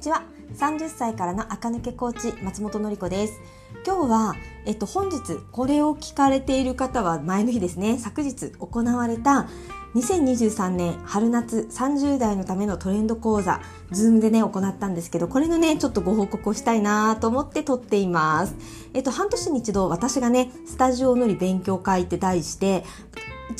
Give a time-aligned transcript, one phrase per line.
[0.00, 0.22] ちは。
[0.56, 3.40] 30歳からの垢抜けコーチ松本のり子です。
[3.86, 4.34] 今日は、
[4.64, 7.98] えっと、本日これを聞かれている方は前の日ですね。
[7.98, 9.46] 昨日行われた
[9.94, 13.60] 2023年春夏30代のためのトレンド講座、
[13.90, 18.56] ズームでね、行ったんですけど、これのね、ちょっとご報告をしたいなと思って撮っています。
[18.94, 22.84] えっと、半年に一度私がね、スタジオのり勉強会って題して、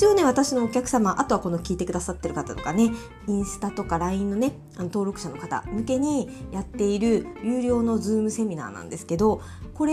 [0.00, 2.90] 一応ね、私のお客様、あとはこの聞いてくださってる方とかね、
[3.28, 9.42] インスタとか LINE のね、あの登録者の方向けにやっている有料のズームセミナーなんですけど、
[9.74, 9.92] これ、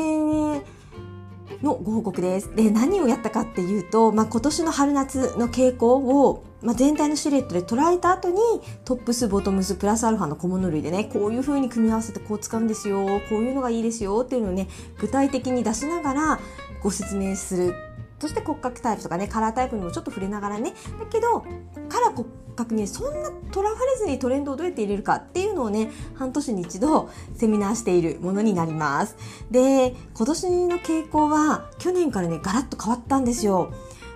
[1.62, 2.55] のご報告です。
[2.55, 8.38] で、何をやったかっていうと、まあ、今年の春夏の傾向を、まあ、全体のシルエットで捉えた後に、
[8.86, 14.70] トップス、ボトムス、プラスアルファの小物類でね、こういう風に組み合わせてこう使うんですよ、こういうのがいいですよっていうのをね、
[15.00, 16.39] 具体的に出しながら
[16.81, 17.87] ご説明する
[18.20, 20.73] そして骨格タイプとかねカラータイプにもちょっと触れながらね。
[20.99, 21.41] だけど
[21.89, 29.16] カラー骨格にそんなとらわれずにトレンドをどうやって入れるかっていうのをね半年に一度セミナーしているものになります。
[29.52, 33.72] で今年の傾向は去年からねガラッと変わったんですよ。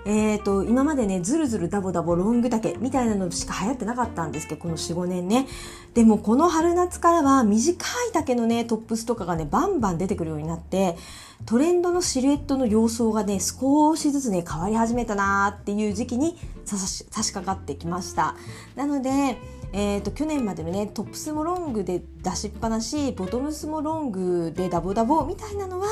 [0.05, 5.47] えーと、今までねずるずるダボダボロング丈みたいなのしか流行ってなかったんですけどこの45年ね。
[5.93, 10.95] でもこの春夏からは短い丈のねトップスとかがねバンバン出てくるようになって
[11.45, 18.35] トレンドのシルエットの様相がね少しずつね変わり始めたなーっていう時期に差し掛かってきました。
[18.75, 19.37] なので
[19.73, 25.87] えーと、去年までのねトップスもロングで出しっぱなしボトムスもロングでダボダボみたいなのは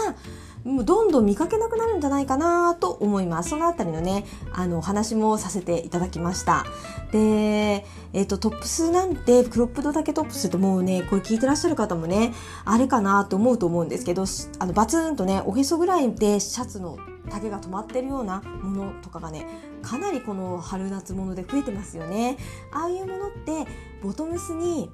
[0.63, 3.51] もうどんどん見かけなくなるんじゃないかなと思います。
[3.51, 6.65] そのあたりのねあのお話もさせていただきました。
[7.11, 12.33] で、えーと、トップスなんてクロップドだけトップスってもうねこれ聞いてらっしゃる方もね
[12.65, 14.25] あれかなと思うと思うんですけど
[14.59, 16.97] あのバツンとねおへそぐらいでシャツの
[17.29, 19.45] 丈が止まってるようなものとかがね
[19.81, 22.37] かなりこの春夏物で増えてますよね。
[22.71, 23.65] ああいうものって
[24.03, 24.91] ボトムスに、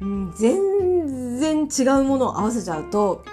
[0.00, 3.24] うん、全然違うものを合わせちゃうと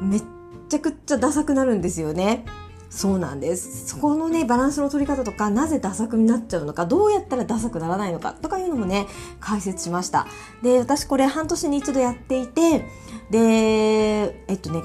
[0.00, 0.22] めっ
[0.68, 2.44] ちゃくちゃダサくなるんですよね。
[2.90, 3.86] そうなんです。
[3.86, 9.06] そこのねバランスの取り方とかなぜダサくになっちゃうのかどうやったらダサくならないのかとかいうのもね
[9.40, 10.26] 解説しました。
[10.62, 12.86] で私これ半年に一度やっていて
[13.30, 14.82] でえっとね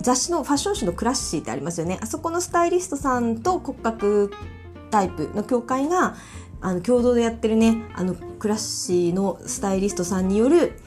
[0.00, 1.98] 雑誌のファッション誌のクラッシーってありますよね。
[2.00, 4.32] あそこのスタイリストさんと骨格
[4.90, 6.16] タイプの協会が
[6.62, 10.80] あの共同でやってるねあのクラッシーのスタイリストさんによる、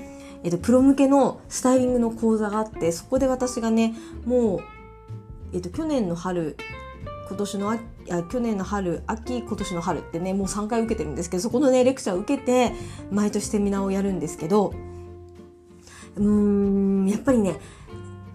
[0.46, 3.96] えっと、プロ向けのスタイリングの講座があってそこで私がね
[4.26, 4.60] もう、
[5.54, 6.56] えっと、去年の春
[7.28, 7.82] 今年の秋
[8.30, 12.74] 去年の春秋今年の春ってねもう3回受けてるんですけどそこのねレクチャーを受けて
[13.10, 14.76] 毎年セミナーをやるんですけど
[16.16, 17.60] うーんやっぱりね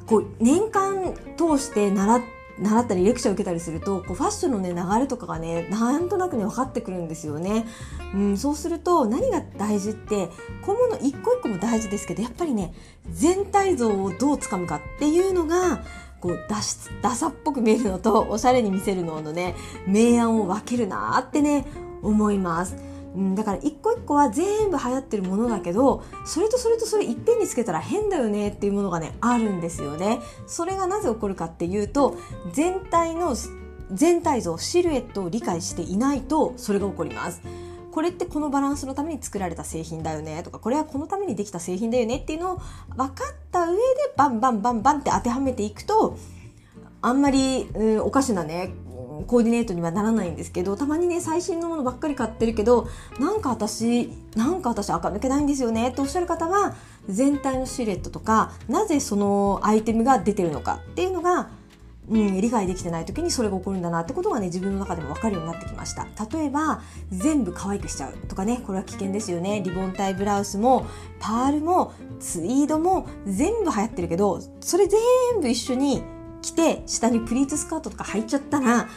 [0.06, 7.66] こう年間通して習って習ったりレクチャー受けたりするとこうファッションのね流れとかがねなんとなくね分かってくるんですよね。
[8.14, 10.28] うん、そうすると何が大事って
[10.62, 12.74] 小物一個一個も大事ですけどやっぱりね
[13.10, 15.82] 全体像をどうつかむかっていうのが
[16.20, 19.54] こうダしダサっぽく見えるのとおしゃれに見せるののね
[19.86, 21.66] 明暗を分けるなってね
[22.02, 22.89] 思います。
[23.14, 30.20] うん、だから一個一個は全部流行ってるものだけどそれとそれとそれいっぺんにつけたら変だよねっていうものがねあるんですよね。
[30.46, 32.16] それがなぜ起こるかっていうと
[32.52, 33.34] 全体の
[33.92, 37.42] 全体像シルエットを理解していないとそれが起こります。
[37.90, 42.56] これってこのバランスのために作られた製品だよねとかこれはこのためにできた製品だよねっていうのを
[42.96, 43.80] 分かった上で
[44.16, 46.16] バンバンバンバンって当てはめていくと
[47.02, 48.72] あんまり、うん、おかしなね
[49.26, 52.88] コーディネートにはならないんですけどたまにね最新のものばっかり買ってるけど
[53.18, 56.74] なんか私なんか私垢抜けないんですよねっておっしゃる方は
[57.08, 61.50] 全体のシルエットとかなぜそのアイテムが出てるのかっていうのが
[62.10, 66.08] うん、理解できてない時にそれが起こるんだなってことがね自分の中でも分かるようになってきました。
[66.36, 66.82] 例えば
[67.12, 69.62] 全部可愛くしちゃうとかねこれは危険ですよね。
[69.64, 70.86] リボンタイブラウスも
[71.20, 75.00] パールもツイードも全部流行ってるけどそれ全
[75.40, 76.02] 部一緒に
[76.42, 78.88] 着て下にプリーツスカートとか履いちゃったら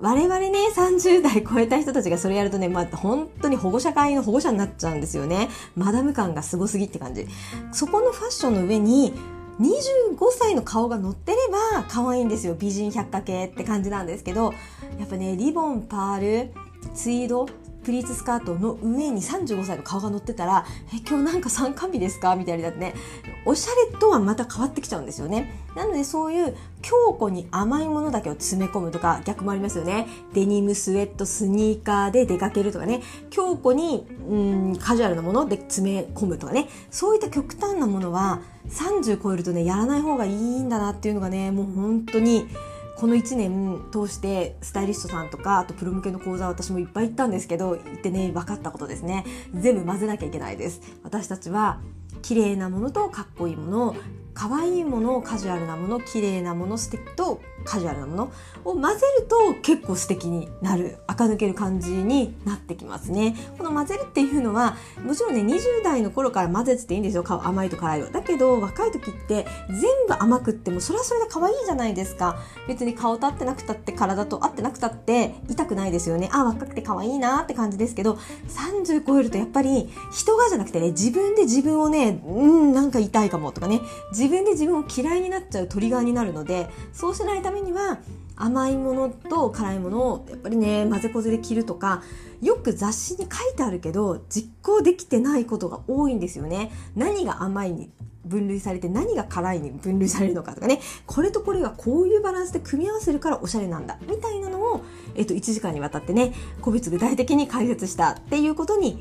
[0.00, 5.48] 我々ね、30代超えた人たちがそれやるとね、まあ、本当に保護者会の保護者になっちゃうんですよね。
[5.74, 7.26] マダム感がすごすぎって感じ。
[7.72, 9.14] そこのファッションの上に、
[9.58, 12.54] 25歳の顔が乗ってれば可愛いんですよ。
[12.58, 14.52] 美人百科系って感じなんですけど、
[14.98, 16.52] やっぱね、リボン、パール、
[16.94, 17.46] ツイード、
[17.86, 22.94] プリーツスカートの上に35歳の顔が乗ってたら「え今日なんか参加日ですか?」みたいになってね
[23.44, 25.54] おしゃれとはまた変わってきちゃうんですよね。
[25.76, 30.08] なのでそういう強固に甘いものだけを詰め込むとか逆もありますよね。
[30.34, 33.02] デニムスウェットスニーカーで出かけるとかね。
[33.30, 36.68] 強固にうんカジュアルなもので詰め込むとかね。
[36.90, 42.48] そういった極端なものは30超えるとねやらない方がいいんだなっていうのがねもう本当に
[42.96, 49.24] この1年通してスタイリストさんとかあとプロ向けの講座私もいっぱい行ったんですけど行ってね分かったことですね。
[49.54, 50.80] 全部混ぜなきゃいけないです。
[51.02, 51.80] 私たちは
[52.22, 53.96] 綺麗なものとかっこいいもの
[54.32, 58.32] 可愛いものカジュアルなもの綺麗なもの素敵とカジュアルなもの
[58.64, 63.36] を混ぜると結構素敵になる垢抜ける感じになってきますね。
[63.58, 67.24] この混ぜるっていうのはもちろんね20代の頃から混ぜてていいんですよ。
[67.26, 68.10] 甘いと辛いは。
[68.10, 72.38] だけど若い時って全部甘くってもそれはそれで可愛いじゃないですか。
[72.68, 76.28] 別に顔と合ってなくたって体と合ってなくたって痛くないですよね。
[76.32, 78.18] あ若くて可愛いなって感じですけど
[78.48, 83.80] 30超えるとやっぱり人がじゃなくてね自分で自分をねうんなんか痛いかもとかね。
[84.10, 87.98] 自分で自分を嫌いになっちゃうトリガーになるのでそうしないためめには
[88.36, 92.02] 甘いものと辛いものをやっぱりね混ぜこぜで切るとか
[92.42, 96.70] よく雑誌に書いてあるけど実行できてないことが多いんですよね。
[96.94, 97.90] 何が甘いに
[98.26, 100.80] 分類されて何が辛いに分類されるのかとかね。
[101.06, 103.98] これとこれがこういうバランスで組み合わせるからおしゃれなんだ。
[104.02, 108.98] みたいなのを、えっと、1時間にわたってね個別具体的に解説したっていうことに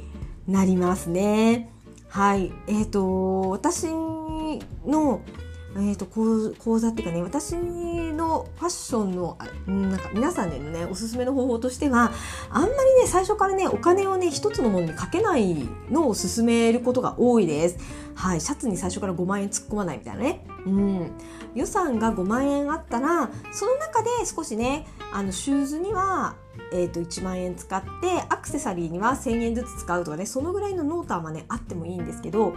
[0.48, 1.72] なりますね。
[2.08, 2.54] はい。
[2.68, 5.22] え、ー、と私の
[5.78, 9.38] えーと、講座っていうかね私のファッションの
[9.68, 12.14] なんか皆さんへのねおすすめの方法としては
[12.50, 17.78] あんまりね最初からねお金をね一つのものにかけないのを勧めることが多いです。
[18.16, 20.46] はい、シャツに最初から5万円突っ込まないみたいなね。
[20.66, 21.12] うん、
[21.54, 26.36] 予算が5万円あったらその中で少しねあのシューズには
[26.72, 27.88] えー、と1万円使って
[28.30, 32.56] アクセサリーには1,000円ずつ使うとかねそのぐらいの濃淡はねあってもいいんですけど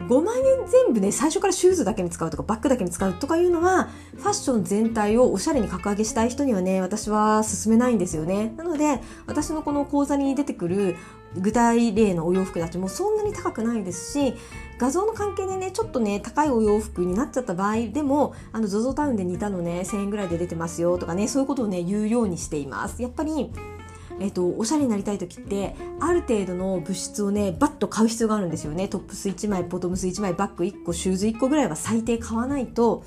[0.00, 8.52] 5万円全部ね最初からシューズだけに使うとかバッグだけに使うとかいうのはファッション全体をおしゃれに格上げしたい人にはね私は勧めないんですよね。
[8.56, 10.96] なので私のこの講座に出てくる
[11.36, 14.34] 具体例のお洋服たちもそんなに高くないですし
[14.78, 23.02] 画像の関係でねちょっとね高いお洋服になっちゃった場合でもあの ZOZO タウンで似たのね1000円ぐらいで出てますよとかねそういうことをね言うようにしています。
[23.02, 23.50] やっぱり
[24.20, 28.88] えっと、おしゃれになりたい時ってある程度の物質をねバッと買う必要があるんですよね。
[28.88, 33.04] トップス1枚ボトムス1枚バッグ1個シューズ1個ぐらいは最低買わないと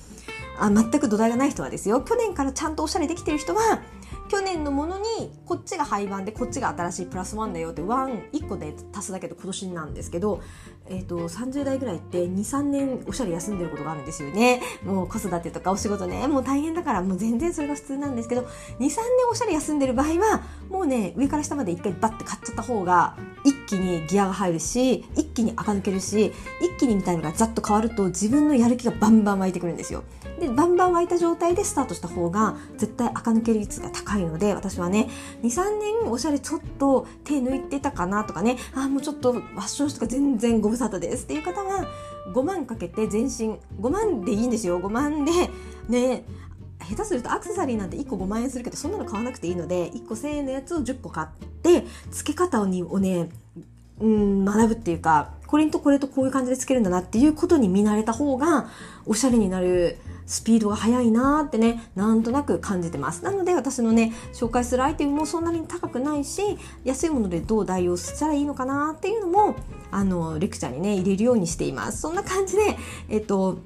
[0.59, 2.01] あ全く土台がない人はですよ。
[2.01, 3.81] 去年からちゃんとおしゃれできてる人は
[4.29, 10.41] 去年のものにこっちが廃盤でこっちが新しいプラスワンだよってワン1個で足すだけで今年なんですけど、
[10.87, 14.61] えーと、30代ぐらいって23年おしゃれ休んでることがあるんですよね。
[14.83, 18.47] もう子育てとかお仕事ねもう大変だからもう全然それが普通なんですけど23
[18.79, 18.91] 年
[19.31, 26.31] おしゃれ休んでる場合はもうね上から下まで1回バッて買っちゃった方が一気にギアが入るし一気に垢抜けるし
[26.61, 30.03] 一気にみたいのがざっと変わると自分のやる気がバンバン湧いてくるんですよ。
[30.39, 35.09] でバンバン湧いた状態でスタートした方が絶対垢抜ける率が高いので私はね
[35.43, 41.25] 23年おしゃれちょっと手抜いてたかなとかねあもうちょっとファッション誌とか全然ご無沙汰です。
[41.25, 41.87] っていう方は
[42.33, 44.79] 5万かけて全身5万でいいんですよ。
[44.79, 45.31] 5万で
[45.89, 46.23] ね
[46.89, 51.27] 下手するとアクセサリーなんて1個5万円するけどそんなの買わなくていいので1個1000円のやつを10個買っ
[51.61, 53.29] て付け方をにをね
[53.99, 58.69] うん学ぶっていうかこれとこれとこういう感じでつけるんだなっていうことに見慣れた方が
[59.05, 63.23] おしゃれになるスピードが速いなってねなんとなく感じてます。
[63.23, 66.41] なので私のね紹介するアイテムもそんなに高くないし
[66.83, 69.55] 安いものでどう代用したらいいのかなっていうのも
[69.89, 72.01] あのレクチャーにね入れるようにしています。
[72.01, 72.77] そんな感じで
[73.09, 73.57] えっと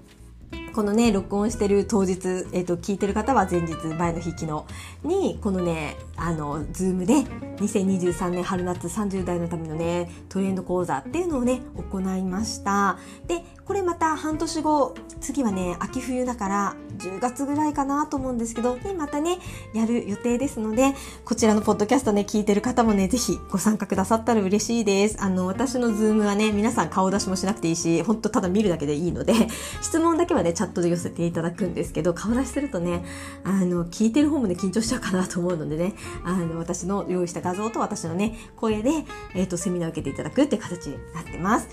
[0.74, 2.14] このね、録音してる当日、
[2.52, 4.66] えっ、ー、と、聞いてる方は前日、前の日、昨日
[5.04, 7.24] に、このね、あの、ズームで
[7.58, 11.62] 2023年春夏30代のためのね、トレンド講座っていうのをね、
[11.92, 12.98] 行いました。
[13.28, 19.40] で、これまた半年後、次はね、秋冬だから10月ぐらいかなと思うんですけど、にまたね、
[19.74, 25.18] やる予定ですので、こちらのポッドキャストね、聞いてる方もね、ぜひご参加くださったら嬉しいです。
[25.22, 29.34] あの、私のズームはね、皆さん顔出しもしなくていいし、ほんとただ見るだけでいいので、
[29.82, 33.04] 質問だけはね、チャットで寄せていただくんですけど、顔出しするとね、
[33.44, 38.92] あの、聞いてる方もね、緊張しちゃうかなと思うのでね、あの、私の用意した画像と私のね、声で、
[39.34, 41.68] えっ、ー、と、セミナーを受けていただくって形になってます。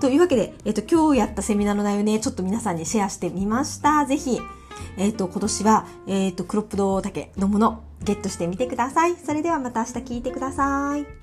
[0.00, 4.04] というわけで、えっ、と、今日やったセミナーの内容ね、ちょっと皆さんにシェアしてみました。
[4.06, 4.40] ぜひ、
[4.96, 9.16] えっ、と、今年は、えっ、と、クロップド丈のもの、ゲットしてみてください。
[9.16, 11.17] それではまた明日聞いてください。